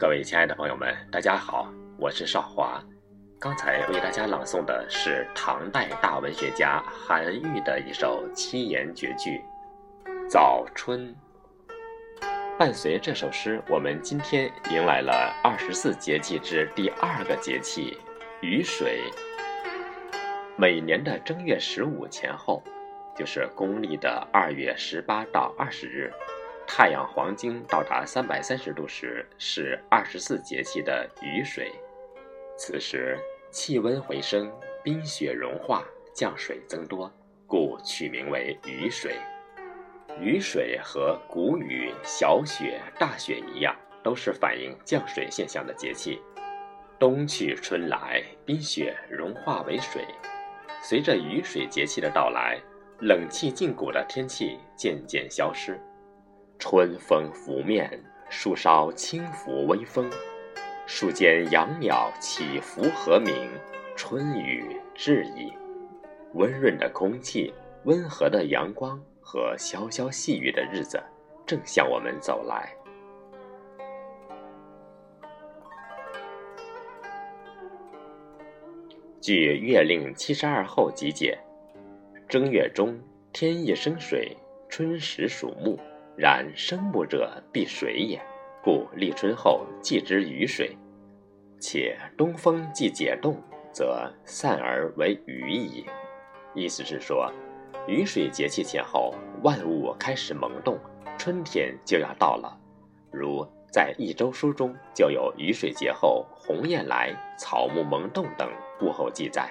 [0.00, 2.82] 各位亲爱的朋友们，大家好，我是少华。
[3.38, 9.42] 刚才为大家朗诵的是唐代大文学家韩愈的一首七言绝句
[10.26, 11.14] 《早春》。
[12.58, 17.98] 伴随这首诗，我们今天迎来了二十四节气之第二个节气——
[18.40, 19.02] 雨水。
[20.56, 22.62] 每年的正月十五前后，
[23.14, 26.10] 就是公历的二月十八到二十日。
[26.72, 31.72] 太阳黄经到达三百三十度时，是二十四节气的雨水。
[32.56, 33.18] 此时
[33.50, 34.48] 气温回升，
[34.80, 37.12] 冰雪融化，降水增多，
[37.44, 39.16] 故取名为雨水。
[40.20, 46.22] 雨水和谷雨、小雪、大雪一样，都是反映降水现象的节气。
[47.00, 50.04] 冬去春来，冰雪融化为水。
[50.80, 52.60] 随着雨水节气的到来，
[53.00, 55.76] 冷气禁谷的天气渐渐消失。
[56.60, 57.90] 春风拂面，
[58.28, 60.08] 树梢轻拂微风，
[60.86, 63.34] 树间养鸟起伏和鸣，
[63.96, 65.50] 春雨至矣。
[66.34, 67.52] 温润的空气、
[67.84, 71.02] 温和的阳光和潇潇细雨的日子，
[71.46, 72.70] 正向我们走来。
[79.18, 81.38] 据《月令七十二候》集解，
[82.28, 83.00] 正月中
[83.32, 84.36] 天意生水，
[84.68, 85.80] 春时属木。
[86.20, 88.20] 然生木者必水也，
[88.62, 90.76] 故立春后祭之雨水。
[91.58, 95.86] 且东风既解冻，则散而为雨矣。
[96.52, 97.32] 意思是说，
[97.88, 100.78] 雨水节气前后，万物开始萌动，
[101.16, 102.54] 春天就要到了。
[103.10, 108.46] 如在《一周书》中就有雨水节后鸿雁来、草木萌动等
[108.82, 109.50] 物候记载。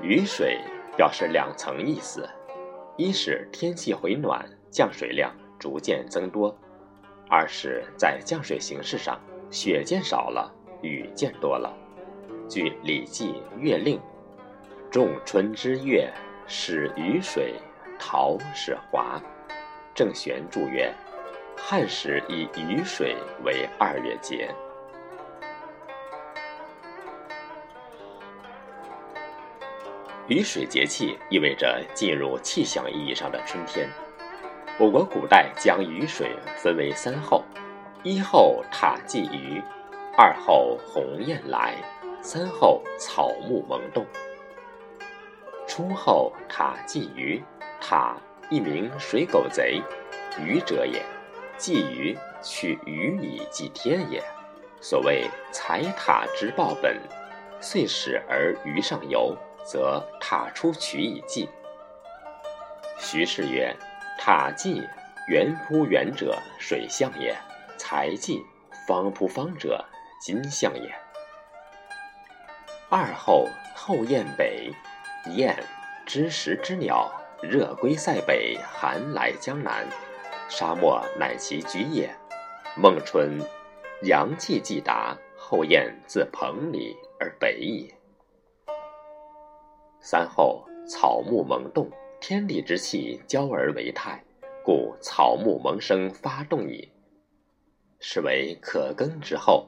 [0.00, 0.60] 雨水
[0.96, 2.30] 表示两层意思，
[3.00, 4.44] 一是天气回暖。
[4.70, 6.54] 降水量逐渐增多，
[7.28, 9.18] 二是，在降水形式上，
[9.50, 11.74] 雪见少了，雨见多了。
[12.46, 13.96] 据《礼记·月令》
[14.92, 16.12] ：“仲春之月，
[16.46, 17.54] 始雨水，
[17.98, 19.20] 桃始华。”
[19.92, 20.94] 郑玄注曰
[21.56, 24.54] ：“汉时以雨水为二月节。”
[30.30, 33.88] 雨水节气意味着进入气象意义上的春天。
[34.78, 37.44] 我国古代将雨水分为三候：
[38.04, 39.60] 一候塔祭鱼，
[40.16, 41.74] 二候鸿雁来，
[42.22, 44.06] 三候草木萌动。
[45.66, 47.42] 初候塔祭鱼，
[47.80, 48.16] 塔
[48.50, 49.82] 一名水狗贼，
[50.40, 51.02] 鱼者也。
[51.58, 54.22] 祭鱼取鱼以祭天也。
[54.80, 56.96] 所谓财塔之报本，
[57.60, 61.48] 遂始而鱼上游，则塔出取以祭。
[62.98, 63.74] 徐氏曰。
[64.22, 64.86] 塔鲫，
[65.28, 67.34] 圆扑圆者，水象也；
[67.78, 68.44] 财鲫，
[68.86, 69.82] 方扑方者，
[70.20, 70.94] 金象也。
[72.90, 74.70] 二后后雁北，
[75.34, 75.56] 雁，
[76.04, 77.10] 知时之鸟，
[77.40, 79.86] 热归塞北，寒来江南，
[80.50, 82.14] 沙漠乃其居也。
[82.76, 83.38] 孟春，
[84.02, 87.94] 阳气既达，后雁自蓬里而北矣。
[90.00, 91.90] 三后草木萌动。
[92.22, 94.22] 天地之气交而为泰，
[94.62, 96.86] 故草木萌生发动矣，
[97.98, 99.66] 是为可耕之后。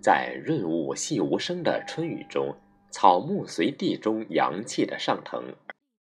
[0.00, 2.56] 在润物细无声的春雨中，
[2.90, 5.54] 草木随地中阳气的上腾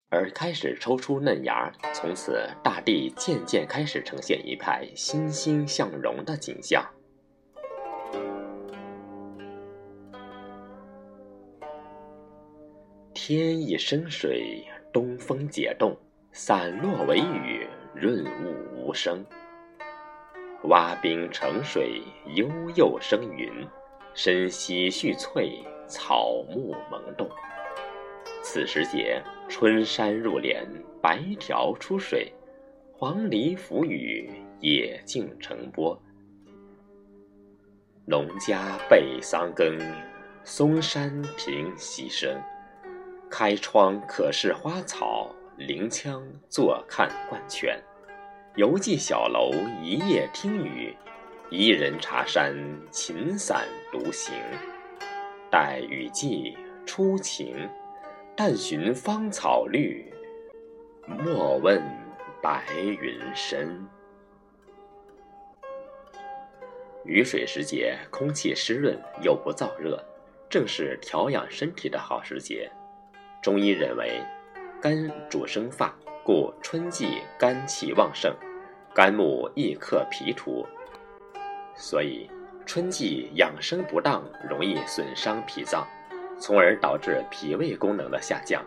[0.10, 6.82] 而开始抽出嫩芽，从此大地渐渐开始呈现一派欣欣向荣的景象。
[13.34, 14.62] 天一生水。
[14.92, 15.98] 东风解冻，
[16.34, 19.26] 散落为雨，润物无声。
[20.64, 22.02] 蛙冰成水，
[22.36, 22.46] 悠
[22.76, 23.50] 悠生云。
[24.14, 27.26] 深溪蓄翠，草木萌动。
[28.44, 30.68] 此时节，春山入帘，
[31.02, 32.30] 白条出水，
[32.92, 34.30] 黄鹂伏雨，
[34.60, 35.98] 野径成波。
[38.06, 39.80] 农家备桑耕，
[40.44, 42.38] 松山平溪声。
[43.32, 47.82] 开窗可视花草，临窗坐看灌泉。
[48.56, 49.52] 犹记小楼
[49.82, 50.94] 一夜听雨，
[51.50, 52.54] 一人茶山
[52.92, 54.34] 琴散独行。
[55.50, 56.54] 待雨霁
[56.86, 57.70] 初晴，
[58.36, 60.14] 但寻芳草绿，
[61.08, 61.82] 莫问
[62.44, 63.88] 白云深。
[67.06, 70.04] 雨水时节，空气湿润又不燥热，
[70.50, 72.70] 正是调养身体的好时节。
[73.42, 74.22] 中医认为，
[74.80, 75.94] 肝主生发。
[76.24, 78.32] 故春季肝气旺盛，
[78.94, 80.64] 肝木易克脾土，
[81.76, 82.30] 所以
[82.64, 85.84] 春季养生不当，容易损伤脾脏，
[86.38, 88.64] 从而导致脾胃功能的下降。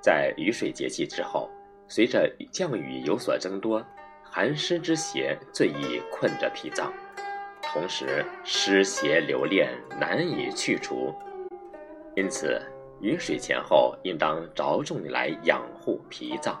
[0.00, 1.50] 在雨水节气之后，
[1.88, 3.84] 随着降雨有所增多，
[4.22, 6.92] 寒湿之邪最易困着脾脏，
[7.60, 9.68] 同时湿邪留恋
[9.98, 11.12] 难以去除，
[12.14, 12.62] 因此
[13.04, 16.58] 雨水前后应当着重来养护脾脏。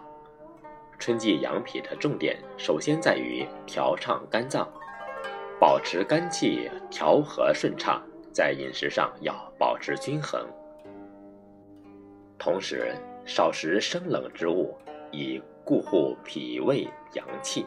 [0.98, 4.70] 春季养脾的重点，首先在于调畅肝脏，
[5.58, 8.02] 保持肝气调和顺畅。
[8.30, 10.44] 在饮食上要保持均衡，
[12.36, 12.92] 同时
[13.24, 14.76] 少食生冷之物，
[15.12, 17.64] 以固护脾胃阳气。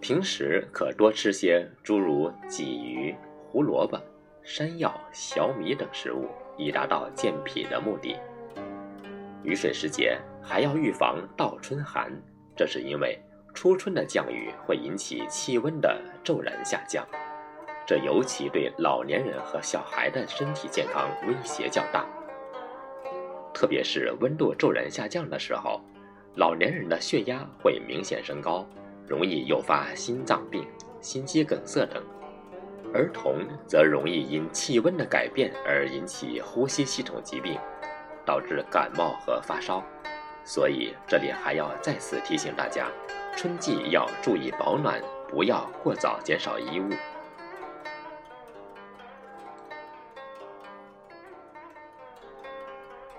[0.00, 3.16] 平时可多吃些诸如鲫鱼、
[3.50, 3.98] 胡萝卜、
[4.44, 6.28] 山药、小米等食物，
[6.58, 8.16] 以达到健脾的目的。
[9.42, 10.18] 雨水时节。
[10.40, 12.10] 还要预防倒春寒，
[12.56, 13.20] 这是因为
[13.52, 17.06] 初春的降雨会引起气温的骤然下降，
[17.86, 22.06] 这尤其对老年人和小孩的身体健康威胁较大。
[23.52, 25.82] 特别是温度骤然下降的时候，
[26.36, 28.66] 老年人的血压会明显升高，
[29.06, 30.64] 容易诱发心脏病、
[31.02, 32.02] 心肌梗塞等；
[32.94, 37.58] 儿童则容易因气温的改变而引起呼吸系统疾病，
[38.24, 39.84] 导致感冒和发烧。
[40.44, 42.88] 所以，这里还要再次提醒大家，
[43.36, 46.88] 春季要注意保暖，不要过早减少衣物。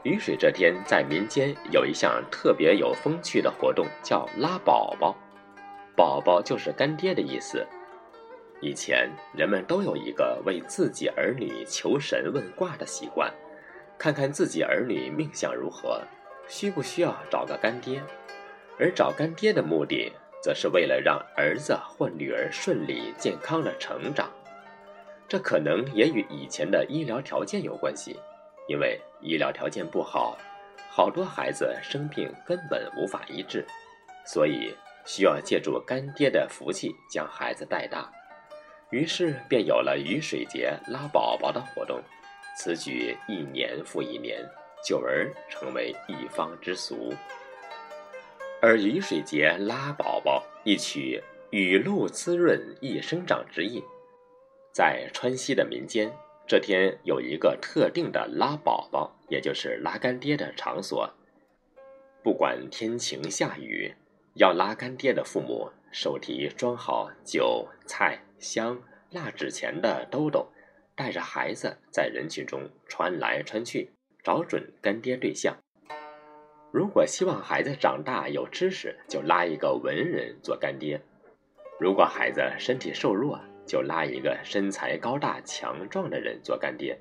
[0.01, 5.15] 雨水这天，在民间有一项特别有风趣的活动，叫拉宝宝。
[5.95, 7.67] 宝宝就是干爹的意思。
[8.61, 13.33] 以前人们都有一个为自己儿女求神问卦的习惯，
[13.97, 16.01] 看看自己儿女命相如何。
[16.47, 18.01] 需不需要找个干爹？
[18.79, 20.11] 而找干爹的目的，
[20.41, 24.29] 则是为了让儿子或女儿顺利健康的成长。
[25.27, 28.19] 这可能也与以前的医疗条件有关系，
[28.67, 30.35] 因为医疗条件不好，
[30.89, 33.63] 好多孩子生病根本无法医治，
[34.25, 38.11] 所以需要借助干爹的福气将孩子带大。
[38.91, 42.01] 于是便有了雨水节拉宝宝的活动，
[42.57, 44.43] 此举一年复一年。
[44.81, 47.13] 久而成为一方之俗，
[48.61, 53.83] 而雨水节拉宝宝一曲雨露滋润易生长之意，
[54.71, 56.09] 在川西的民间，
[56.47, 61.13] 这天有一个特定的拉宝宝，也就是拉干爹的场所。
[62.23, 63.93] 不管天晴下雨，
[64.35, 68.81] 要拉干爹的父母手提装好酒菜香
[69.11, 70.47] 蜡纸钱的兜兜，
[70.95, 73.91] 带着孩子在人群中穿来穿去。
[74.21, 75.57] 找准干爹对象。
[76.73, 80.99] 如果希望孩子长大有知识，就拉一个文人做干爹；
[81.79, 86.99] 如果孩子身体瘦弱，就拉一个身材高大强壮的人做干爹。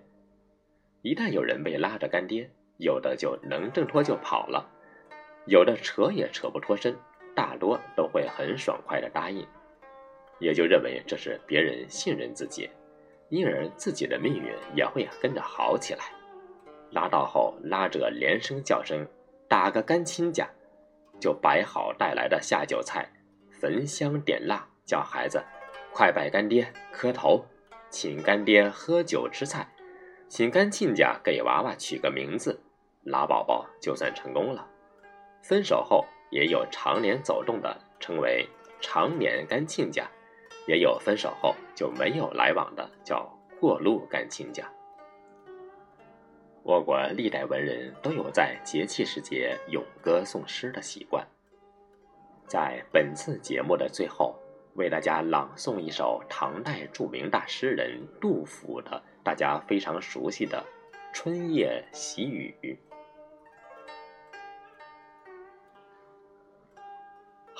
[1.03, 4.71] 一旦有人被拉着干爹，有的就能挣脱就跑了，
[5.47, 6.97] 有的扯也扯不脱身，
[7.39, 9.47] 大多都会很爽快的答应，
[10.41, 12.69] 也就认为这是别人信任自己，
[13.29, 16.01] 因而自己的命运也会跟着好起来。
[16.91, 19.07] 拉到后，拉着连声叫声，
[19.47, 20.51] 打个干亲家，
[21.21, 23.09] 就摆好带来的下酒菜，
[23.61, 25.41] 焚香点蜡，叫孩子
[25.95, 27.45] 快拜干爹磕头，
[27.89, 29.65] 请干爹喝酒吃菜，
[30.27, 32.61] 请干亲家给娃娃取个名字，
[33.05, 34.67] 拉宝宝就算成功了。
[35.41, 38.47] 分手后也有常年走动的，称为
[38.81, 40.09] 常年干亲家，
[40.67, 43.29] 也有分手后就没有来往的，叫
[43.61, 44.71] 过路干亲家。
[46.63, 51.27] 我国历代文人都有在节气时节咏歌颂诗的习惯。
[52.47, 54.35] 在本次节目的最后，
[54.75, 60.63] 为大家朗诵一首唐代著名大诗人杜甫的大家非常熟悉的
[61.15, 62.55] 《春夜喜雨》。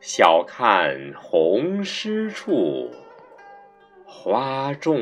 [0.00, 2.90] 晓看红湿处，
[4.06, 4.98] 花重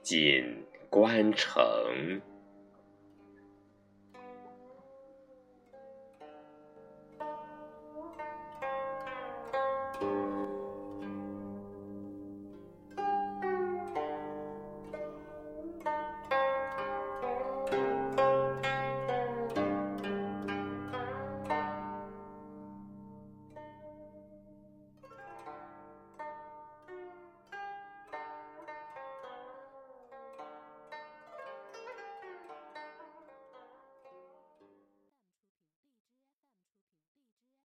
[0.00, 1.60] 锦官城。